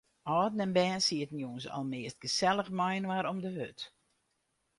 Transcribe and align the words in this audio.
Alden 0.35 0.59
en 0.65 0.71
bern 0.77 1.01
sieten 1.07 1.37
jûns 1.43 1.65
almeast 1.77 2.17
gesellich 2.23 2.71
mei-inoar 2.77 3.25
om 3.31 3.39
de 3.43 3.49
hurd. 3.57 3.79